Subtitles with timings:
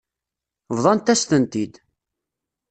[0.75, 1.73] Bḍant-as-tent-id.